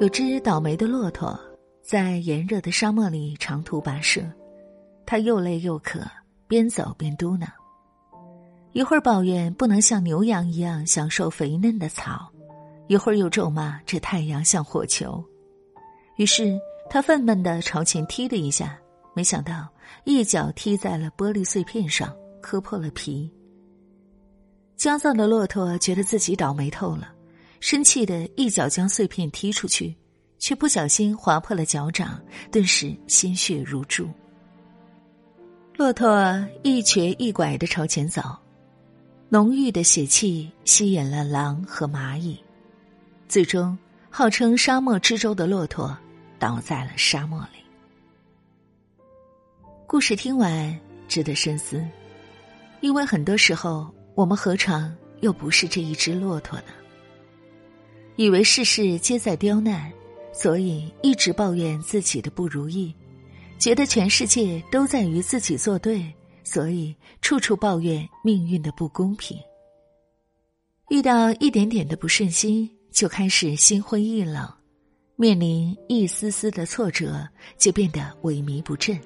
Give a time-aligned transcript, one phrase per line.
[0.00, 1.38] 有只倒霉的骆驼，
[1.82, 4.22] 在炎热的沙漠里长途跋涉，
[5.04, 6.00] 它又累又渴，
[6.48, 7.46] 边走边嘟囔。
[8.72, 12.30] 一会儿抱怨不能像牛羊一样享受肥嫩的草，
[12.86, 15.22] 一会儿又咒骂这太阳像火球。
[16.16, 16.58] 于是
[16.88, 18.78] 他愤懑的朝前踢了一下，
[19.14, 19.68] 没想到
[20.04, 23.30] 一脚踢在了玻璃碎片上，磕破了皮。
[24.80, 27.12] 焦躁的骆驼觉得自己倒霉透了。
[27.60, 29.94] 生气的一脚将碎片踢出去，
[30.38, 32.18] 却不小心划破了脚掌，
[32.50, 34.08] 顿时鲜血如注。
[35.76, 38.22] 骆驼一瘸一拐的朝前走，
[39.28, 42.42] 浓郁的血气吸引了狼和蚂蚁，
[43.28, 43.76] 最终
[44.08, 45.94] 号称沙漠之舟的骆驼
[46.38, 47.62] 倒在了沙漠里。
[49.86, 50.74] 故事听完
[51.06, 51.86] 值得深思，
[52.80, 56.66] 因为很多时候我们何尝又不是这一只骆驼呢？
[58.16, 59.90] 以为事事皆在刁难，
[60.32, 62.92] 所以一直抱怨自己的不如意；
[63.58, 66.04] 觉得全世界都在与自己作对，
[66.44, 69.38] 所以处处抱怨命运的不公平。
[70.90, 74.44] 遇到一点点的不顺心，就开始心灰意冷；
[75.16, 78.98] 面临一丝丝的挫折，就变得萎靡不振。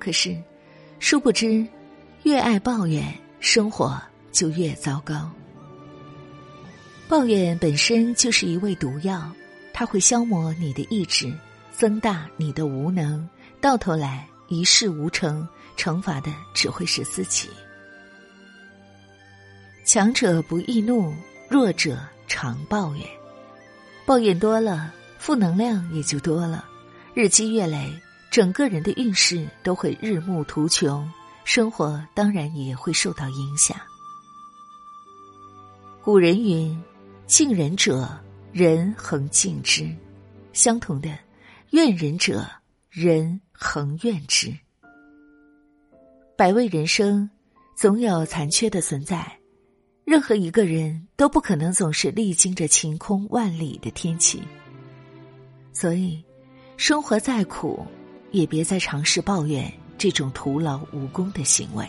[0.00, 0.36] 可是，
[0.98, 1.64] 殊不知，
[2.22, 3.04] 越爱抱怨，
[3.40, 4.00] 生活
[4.32, 5.30] 就越糟糕。
[7.08, 9.32] 抱怨本身就是一味毒药，
[9.72, 11.32] 它会消磨你的意志，
[11.72, 13.26] 增大你的无能，
[13.60, 17.48] 到头来一事无成，惩罚的只会是自己。
[19.84, 21.14] 强者不易怒，
[21.48, 23.06] 弱者常抱怨，
[24.04, 26.64] 抱怨多了，负能量也就多了，
[27.14, 27.90] 日积月累，
[28.30, 31.10] 整个人的运势都会日暮途穷，
[31.50, 33.74] 生活当然也会受到影响。
[36.02, 36.78] 古人云。
[37.26, 38.08] 敬人者，
[38.52, 39.84] 人恒敬之；
[40.52, 41.18] 相同的，
[41.70, 42.46] 怨人者，
[42.90, 44.54] 人恒怨之。
[46.36, 47.28] 百味人生，
[47.74, 49.38] 总有残缺的存在。
[50.04, 54.42] 任何一个人都不可能总是历经着晴空万里的天气。
[55.72, 56.22] 所以，
[56.76, 57.86] 生活再苦，
[58.32, 61.86] 也别再尝试抱怨这种徒劳无功的行为。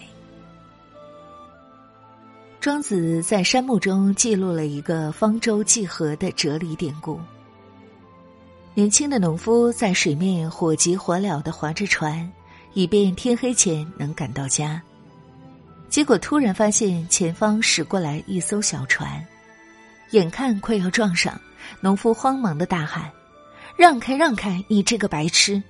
[2.59, 7.17] 庄子在《山木》中记录了一个方舟济河的哲理典故。
[8.73, 12.29] 年轻的农夫在水面火急火燎的划着船，
[12.73, 14.81] 以便天黑前能赶到家。
[15.87, 19.25] 结果突然发现前方驶过来一艘小船，
[20.11, 21.39] 眼看快要撞上，
[21.79, 23.09] 农夫慌忙的大喊
[23.77, 24.63] ：“让开，让开！
[24.67, 25.61] 你这个白痴！”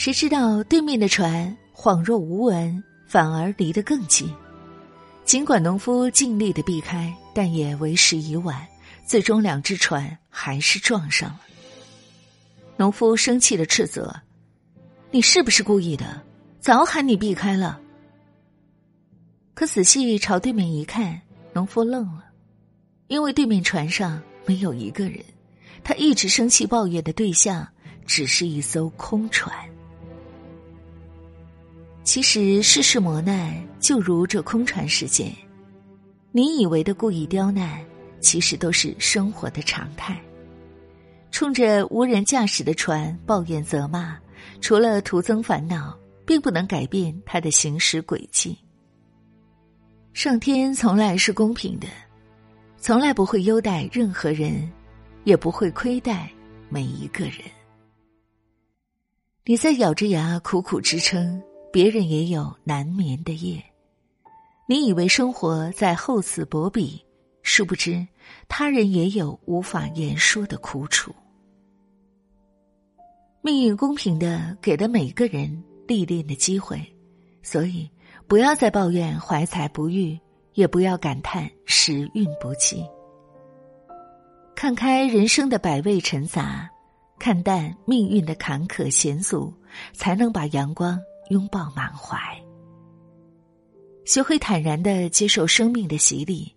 [0.00, 4.34] 谁知道对面的船恍若无闻，反而离得更近。
[5.26, 8.66] 尽管农夫尽力的避开，但也为时已晚。
[9.04, 11.40] 最终，两只船还是撞上了。
[12.78, 14.22] 农夫生气的斥责
[15.12, 16.22] ：“你是不是故意的？
[16.60, 17.78] 早喊你避开了。”
[19.52, 21.20] 可仔细朝对面一看，
[21.52, 22.24] 农夫愣了，
[23.08, 25.22] 因为对面船上没有一个人。
[25.84, 27.68] 他一直生气抱怨的对象，
[28.06, 29.54] 只是一艘空船。
[32.12, 35.32] 其实世事磨难就如这空船事件，
[36.32, 37.80] 你以为的故意刁难，
[38.18, 40.20] 其实都是生活的常态。
[41.30, 44.18] 冲着无人驾驶的船抱怨责骂，
[44.60, 48.58] 除了徒增烦恼，并不能改变它的行驶轨迹。
[50.12, 51.86] 上天从来是公平的，
[52.76, 54.68] 从来不会优待任何人，
[55.22, 56.28] 也不会亏待
[56.68, 57.34] 每一个人。
[59.44, 61.40] 你在咬着牙苦苦支撑。
[61.72, 63.62] 别人也有难眠的夜，
[64.68, 67.04] 你以为生活在厚此薄彼，
[67.42, 68.04] 殊不知
[68.48, 71.14] 他人也有无法言说的苦楚。
[73.40, 76.84] 命运公平的给了每个人历练的机会，
[77.40, 77.88] 所以
[78.26, 80.18] 不要再抱怨怀才不遇，
[80.54, 82.84] 也不要感叹时运不济。
[84.56, 86.68] 看开人生的百味陈杂，
[87.18, 89.54] 看淡命运的坎坷险阻，
[89.92, 91.00] 才能把阳光。
[91.30, 92.18] 拥抱满怀，
[94.04, 96.52] 学会坦然的接受生命的洗礼，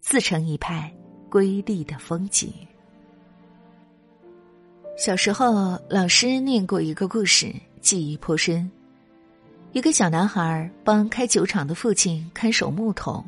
[0.00, 0.92] 自成一派
[1.30, 2.52] 瑰丽的风景。
[4.98, 7.50] 小时候，老师念过一个故事，
[7.80, 8.70] 记忆颇深。
[9.72, 13.24] 一个小男孩帮开酒厂的父亲看守木桶，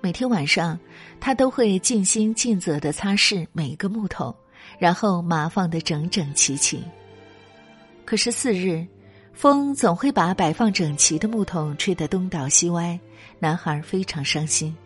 [0.00, 0.76] 每天晚上，
[1.20, 4.34] 他都会尽心尽责的擦拭每一个木桶，
[4.80, 6.82] 然后码放的整整齐齐。
[8.04, 8.84] 可是四日。
[9.32, 12.98] 风总会把摆放整齐的木桶吹得东倒西歪，
[13.38, 14.76] 男孩非常伤心。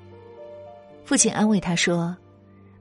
[1.04, 2.16] 父亲安慰他说：“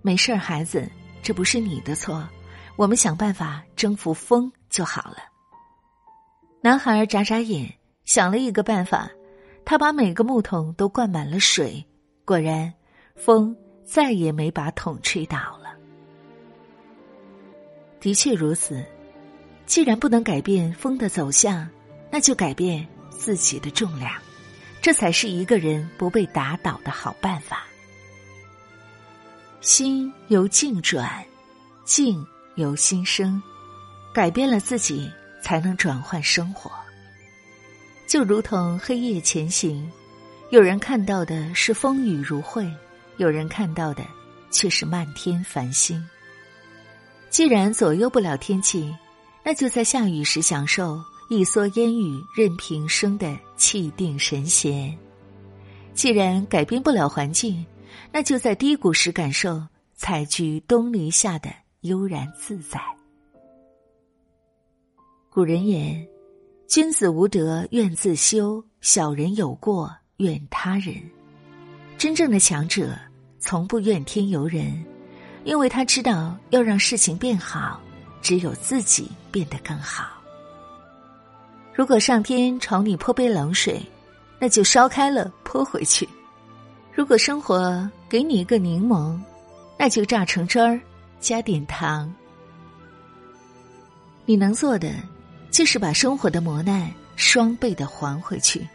[0.02, 0.90] 没事儿，孩子，
[1.22, 2.28] 这不是你的错，
[2.76, 5.18] 我们想办法征服风就好了。”
[6.62, 7.72] 男孩眨眨眼，
[8.06, 9.12] 想了一个办法，
[9.66, 11.86] 他把每个木桶都灌满了水，
[12.24, 12.74] 果然，
[13.16, 15.76] 风再也没把桶吹倒了。
[18.00, 18.84] 的确如此。
[19.66, 21.68] 既然不能改变风的走向，
[22.12, 24.14] 那就改变自己的重量，
[24.82, 27.66] 这才是一个人不被打倒的好办法。
[29.60, 31.26] 心由境转，
[31.84, 32.26] 境
[32.56, 33.42] 由心生，
[34.14, 36.72] 改变了自己，才能转换生活。
[38.08, 39.92] 就如同黑夜前行，
[40.52, 42.72] 有人看到的是风雨如晦，
[43.18, 44.06] 有人看到的
[44.52, 46.08] 却是漫天繁星。
[47.32, 48.96] 既然左右不了天气。
[49.48, 51.00] 那就在下雨时享受
[51.30, 54.92] 一蓑烟雨任平生的气定神闲；
[55.94, 57.64] 既然改变不了环境，
[58.12, 59.62] 那就在低谷时感受
[59.94, 61.52] 采菊东篱下的
[61.82, 62.82] 悠然自在。
[65.30, 66.04] 古人言
[66.68, 70.96] ：“君子无德愿自修，小人有过怨他人。”
[72.00, 72.98] 真正的强者
[73.40, 74.84] 从不怨天尤人，
[75.44, 77.80] 因为他知道要让事情变好。
[78.26, 80.08] 只有自己变得更好。
[81.76, 83.80] 如果上天朝你泼杯冷水，
[84.40, 86.08] 那就烧开了泼回去；
[86.92, 89.16] 如果生活给你一个柠檬，
[89.78, 90.82] 那就榨成汁儿，
[91.20, 92.12] 加点糖。
[94.26, 94.92] 你能做的，
[95.52, 98.68] 就是把生活的磨难双倍的还回去。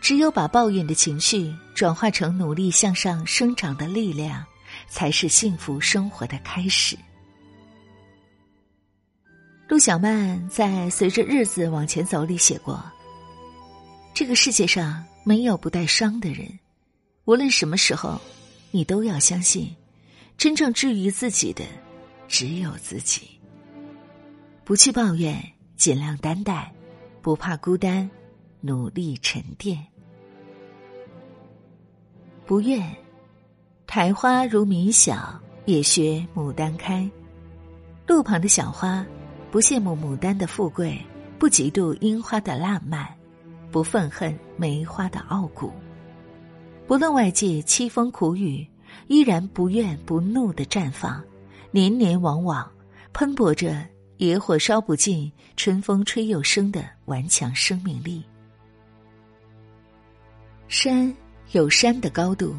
[0.00, 4.44] 只有把抱怨的情绪转化成努力向上生长的力量，
[4.88, 6.98] 才是幸福生活的开始。
[9.66, 12.84] 陆小曼在《随着日子往前走》里写过
[14.12, 16.46] ：“这个世界上没有不带伤的人，
[17.24, 18.20] 无论什么时候，
[18.70, 19.74] 你都要相信，
[20.36, 21.64] 真正治愈自己的
[22.28, 23.22] 只有自己。
[24.64, 25.42] 不去抱怨，
[25.76, 26.70] 尽量担待，
[27.22, 28.08] 不怕孤单，
[28.60, 29.82] 努力沉淀。
[32.44, 32.94] 不怨，
[33.86, 37.10] 苔花如米小，也学牡丹开。
[38.06, 39.04] 路旁的小花。”
[39.54, 41.00] 不羡慕牡丹的富贵，
[41.38, 43.06] 不嫉妒樱花的烂漫，
[43.70, 45.72] 不愤恨梅花的傲骨。
[46.88, 48.66] 不论外界凄风苦雨，
[49.06, 51.22] 依然不怨不怒的绽放，
[51.70, 52.68] 年年往往
[53.12, 53.80] 喷薄着
[54.16, 58.24] 野火烧不尽、春风吹又生的顽强生命力。
[60.66, 61.14] 山
[61.52, 62.56] 有山的高度，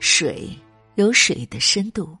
[0.00, 0.50] 水
[0.96, 2.18] 有水的深度，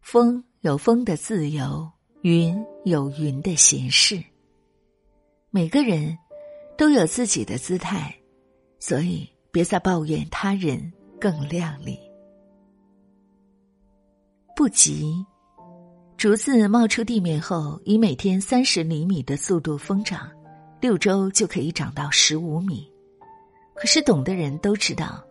[0.00, 1.86] 风有风的自由。
[2.22, 4.22] 云有云的闲适，
[5.50, 6.18] 每个人
[6.76, 8.14] 都有自己的姿态，
[8.78, 11.98] 所以别再抱怨他人更靓丽。
[14.54, 15.14] 不急，
[16.18, 20.30] 竹子冒出地面后，以每天三十厘米的速度疯长，
[20.78, 22.86] 六周就可以长到十五米。
[23.74, 25.24] 可是懂的人都知道，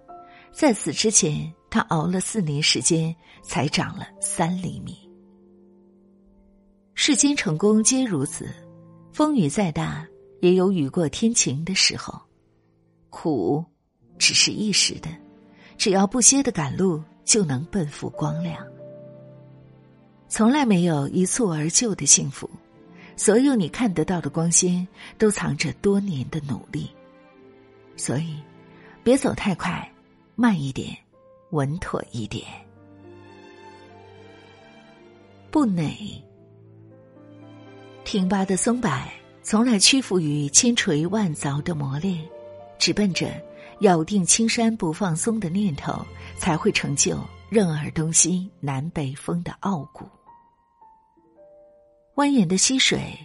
[0.51, 5.02] 在此之前，他熬了四年时间才长了三厘米。
[6.95, 8.47] 世间成功皆如此，
[9.11, 10.07] 风雨再大，
[10.41, 12.19] 也有雨过天晴的时候。
[13.09, 13.63] 苦，
[14.17, 15.09] 只是一时的，
[15.77, 18.65] 只要不歇的赶路，就能奔赴光亮。
[20.27, 22.50] 从来没有一蹴而就的幸福，
[23.17, 26.89] 所有你看得到的光鲜，都藏着多年的努力。
[27.97, 28.38] 所以，
[29.03, 29.91] 别走太快，
[30.35, 30.95] 慢一点，
[31.50, 32.45] 稳妥一点，
[35.51, 36.23] 不馁。
[38.03, 38.89] 挺拔的松柏
[39.41, 42.17] 从来屈服于千锤万凿的磨练，
[42.77, 43.27] 只奔着
[43.79, 46.05] 咬定青山不放松的念头，
[46.38, 47.17] 才会成就
[47.50, 50.05] 任尔东西南北风的傲骨。
[52.15, 53.17] 蜿蜒的溪水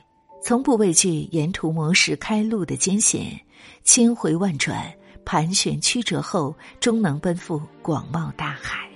[0.43, 3.39] 从不畏惧沿途磨石开路的艰险，
[3.85, 4.91] 千回万转、
[5.25, 8.89] 盘旋曲折后，终能奔赴广袤大海。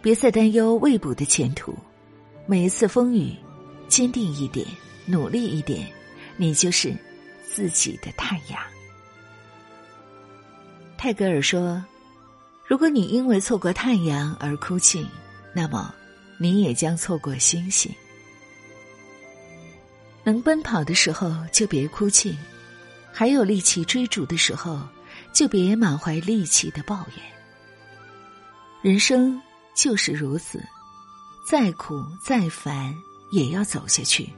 [0.00, 1.74] 别再担忧未卜的前途，
[2.46, 3.34] 每一次风雨。
[3.94, 4.66] 坚定一点，
[5.06, 5.88] 努力一点，
[6.36, 6.92] 你就是
[7.48, 8.60] 自己的太阳。
[10.98, 11.80] 泰戈尔说
[12.66, 15.06] ：“如果你因为错过太阳而哭泣，
[15.54, 15.94] 那么
[16.40, 17.88] 你也将错过星星。
[20.24, 22.36] 能奔跑的时候就别哭泣，
[23.12, 24.80] 还有力气追逐的时候，
[25.32, 27.18] 就别满怀戾气的抱怨。
[28.82, 29.40] 人生
[29.76, 30.60] 就是如此，
[31.48, 32.92] 再苦再烦。”
[33.34, 34.28] 也要走下去，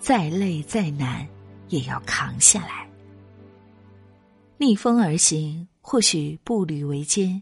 [0.00, 1.24] 再累再难
[1.68, 2.90] 也要扛下来。
[4.58, 7.40] 逆风而行，或许步履维艰，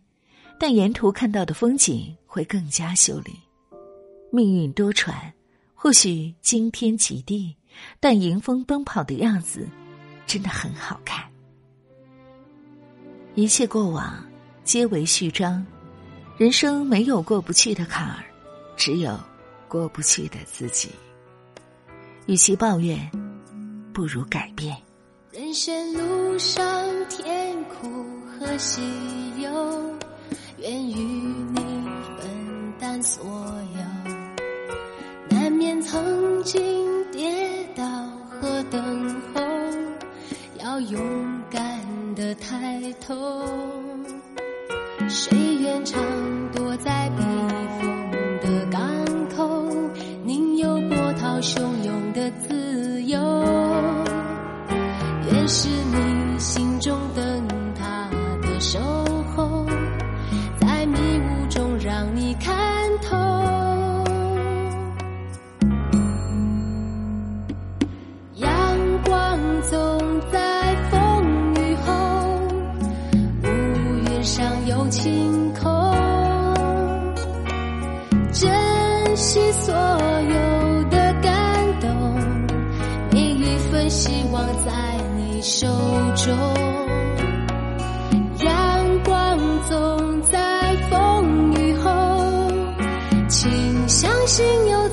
[0.61, 3.33] 但沿途看到的风景会更加秀丽。
[4.31, 5.15] 命运多舛，
[5.75, 7.57] 或许惊天极地，
[7.99, 9.67] 但迎风奔跑的样子
[10.27, 11.25] 真的很好看。
[13.35, 14.23] 一切过往
[14.62, 15.65] 皆为序章，
[16.37, 18.23] 人生没有过不去的坎儿，
[18.77, 19.19] 只有
[19.69, 20.91] 过不去的自己。
[22.27, 22.99] 与其抱怨，
[23.93, 24.77] 不如改变。
[25.31, 26.65] 人生路上，
[27.09, 27.89] 甜苦
[28.27, 28.81] 和喜
[29.41, 29.51] 忧，
[30.59, 31.61] 愿与你
[32.19, 34.11] 分担所有。
[35.31, 36.61] 难免曾经
[37.13, 37.85] 跌倒
[38.29, 39.43] 和等候，
[40.59, 41.01] 要勇
[41.51, 43.45] 敢的抬头。
[45.09, 46.03] 谁愿常
[51.40, 53.18] 汹涌的自由？
[55.30, 57.25] 愿是你心中灯
[57.75, 58.09] 塔
[58.42, 58.78] 的守
[59.37, 59.66] 候，
[60.59, 62.54] 在迷雾中让你看
[63.02, 63.16] 透。
[68.37, 68.49] 阳
[69.04, 71.92] 光总在风雨后，
[73.42, 73.47] 乌
[74.11, 75.68] 云上有晴空。
[78.33, 79.75] 珍惜所
[84.69, 85.67] 在你手
[86.15, 86.37] 中。
[88.45, 91.91] 阳光总在风雨后，
[93.29, 94.88] 请相信有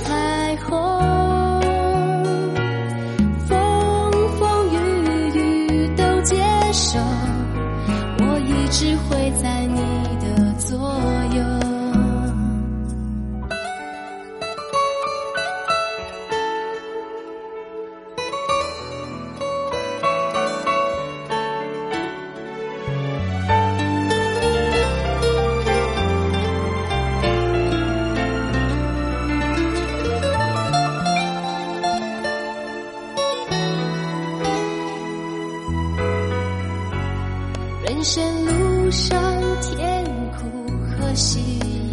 [41.15, 41.39] 西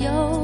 [0.01, 0.42] 游，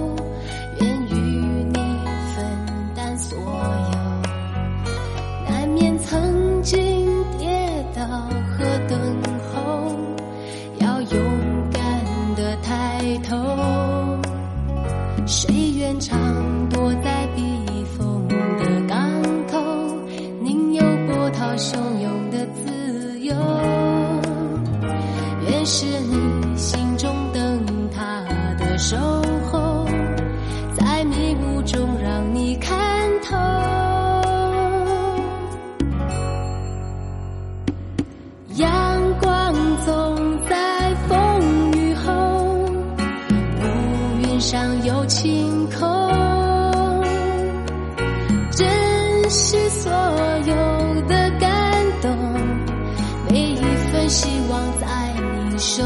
[28.89, 28.97] 守
[29.53, 29.85] 候，
[30.75, 33.37] 在迷雾中让你看透。
[38.55, 38.67] 阳
[39.21, 39.55] 光
[39.85, 41.13] 总在风
[41.73, 42.13] 雨后，
[43.61, 43.63] 乌
[44.23, 45.87] 云上有晴空。
[48.51, 48.67] 珍
[49.29, 52.17] 惜所有的感动，
[53.29, 53.61] 每一
[53.93, 55.13] 份希望在
[55.51, 55.85] 你手